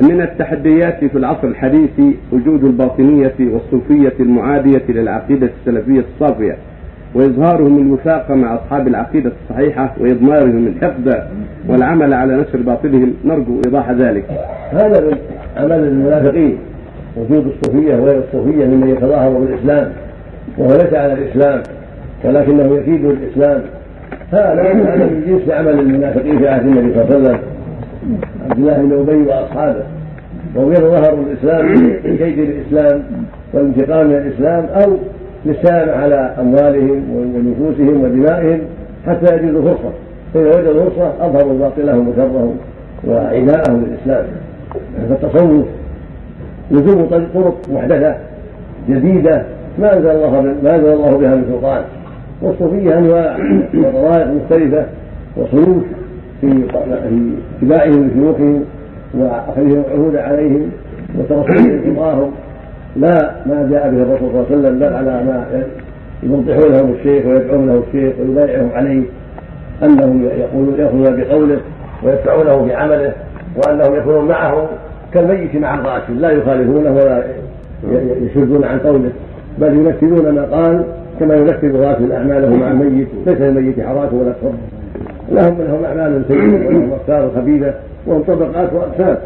[0.00, 2.00] من التحديات في العصر الحديث
[2.32, 6.56] وجود الباطنية والصوفية المعادية للعقيدة السلفية الصافية
[7.14, 11.22] وإظهارهم الوفاق مع أصحاب العقيدة الصحيحة وإضمارهم الحقد
[11.68, 14.24] والعمل على نشر باطلهم نرجو إيضاح ذلك.
[14.70, 15.18] هذا من
[15.56, 16.58] عمل المنافقين
[17.16, 19.92] وجود الصوفية وغير الصوفية ممن يتظاهر بالإسلام
[20.58, 21.62] وهو ليس على الإسلام
[22.24, 23.62] ولكنه يكيد الإسلام.
[24.32, 27.51] هذا هذا من جنس عمل المنافقين في عهد النبي صلى الله عليه وسلم.
[28.50, 29.82] عبد الله بن أبي وأصحابه.
[30.54, 33.02] وهم يتظاهروا بالإسلام كيد الإسلام
[33.52, 34.96] والانتقام من الإسلام أو
[35.46, 38.60] للسلام على أموالهم ونفوسهم ودمائهم
[39.06, 39.92] حتى يجدوا فرصة.
[40.34, 42.56] فإذا وجدوا فرصة أظهروا باطلهم وشرهم
[43.08, 44.24] وعداءهم للإسلام.
[45.08, 45.66] فالتصوف
[46.70, 48.14] لزوم طرق محدثة
[48.88, 49.42] جديدة
[49.78, 51.82] ما أنزل الله ما أنزل الله بها من سلطان.
[52.42, 53.36] والصوفية أنواع
[53.74, 54.84] وطرائق مختلفة
[55.36, 55.82] وصنوف
[56.42, 56.64] في
[57.62, 58.64] إتباعهم لشيوخهم
[59.14, 60.70] وأخذهم العهود عليهم
[61.18, 62.30] وترسلهم انتظارهم
[62.96, 65.64] لا ما جاء به الرسول صلى الله عليه وسلم بل على ما
[66.22, 69.02] ينطحون لهم الشيخ ويدعون له الشيخ ويبايعهم عليه
[69.82, 71.60] أنهم يقولون يأخذون بقوله
[72.04, 73.12] ويدفعونه بعمله
[73.56, 74.68] وأنهم يكونون معه
[75.14, 77.24] كالميت مع الغاسل لا يخالفونه ولا
[78.20, 79.10] يشدون عن قوله
[79.58, 80.84] بل يمثلون ما قال
[81.20, 83.08] كما يمثل الغاسل اعماله مع الميت.
[83.26, 84.81] ليس للميت حراك ولا تصرف
[85.34, 87.74] لهم منهم أعمال سيئة ولهم افكار خبيثة
[88.06, 89.16] وهم طبقات واقسام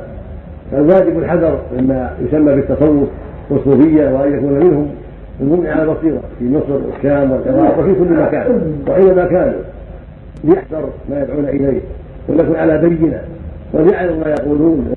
[0.73, 3.09] فالواجب الحذر مما يسمى بالتصوف
[3.51, 4.91] والصوفية وأن يكون منهم
[5.41, 8.63] المؤمن على بصيرة في مصر والشام والعراق وفي كل مكان.
[8.89, 9.61] واينما كانوا
[10.45, 11.81] ليحذر ما يدعون إليه
[12.29, 13.21] وليكن على بينة
[13.73, 14.95] وليعلم ما يقولون.